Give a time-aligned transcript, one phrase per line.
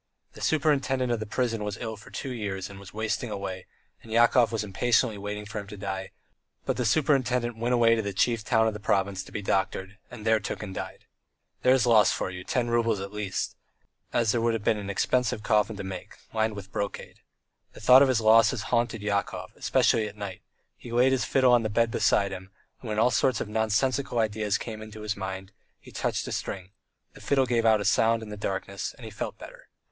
[0.33, 3.67] The superintendent of the prison was ill for two years and was wasting away,
[4.01, 6.09] and Yakov was impatiently waiting for him to die,
[6.65, 9.99] but the superintendent went away to the chief town of the province to be doctored,
[10.09, 11.05] and there took and died.
[11.61, 13.55] There's a loss for you, ten roubles at least,
[14.11, 17.19] as there would have been an expensive coffin to make, lined with brocade.
[17.73, 20.41] The thought of his losses haunted Yakov, especially at night;
[20.77, 22.49] he laid his fiddle on the bed beside him,
[22.81, 26.71] and when all sorts of nonsensical ideas came into his mind he touched a string;
[27.13, 29.67] the fiddle gave out a sound in the darkness, and he felt better.